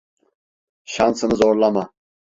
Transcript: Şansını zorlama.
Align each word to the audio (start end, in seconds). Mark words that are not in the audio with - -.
Şansını 0.85 1.35
zorlama. 1.35 1.93